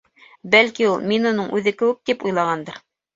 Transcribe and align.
Бәлки 0.53 0.87
ул, 0.91 1.03
мин 1.11 1.31
уның 1.31 1.51
үҙе 1.59 1.73
кеүек, 1.83 1.99
тип 2.11 2.25
уйлағандыр. 2.31 2.81